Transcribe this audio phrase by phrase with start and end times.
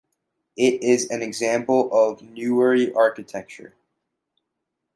[0.57, 3.75] It is an example of Newari architecture.